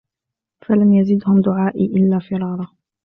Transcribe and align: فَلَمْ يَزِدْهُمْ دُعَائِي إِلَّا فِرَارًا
فَلَمْ 0.67 0.93
يَزِدْهُمْ 0.93 1.41
دُعَائِي 1.41 1.85
إِلَّا 1.85 2.19
فِرَارًا 2.19 2.67